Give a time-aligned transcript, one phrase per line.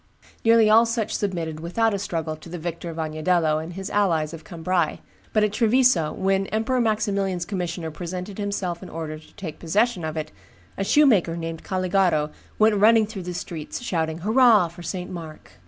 [0.43, 4.33] Nearly all such submitted without a struggle to the victor of Agnadello and his allies
[4.33, 4.99] of Cambrai;
[5.31, 10.17] but at Treviso, when Emperor Maximilian's commissioner presented himself in order to take possession of
[10.17, 10.31] it,
[10.75, 14.69] a shoemaker named Caligaro went running through the streets, shouting, "Hurrah!
[14.69, 15.11] for St.
[15.11, 15.51] Mark."